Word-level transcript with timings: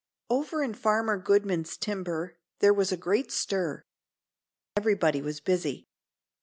Over 0.31 0.63
in 0.63 0.73
Farmer 0.73 1.15
Goodman's 1.19 1.77
timber 1.77 2.35
there 2.57 2.73
was 2.73 2.91
a 2.91 2.97
great 2.97 3.31
stir. 3.31 3.83
Everybody 4.75 5.21
was 5.21 5.39
busy. 5.39 5.89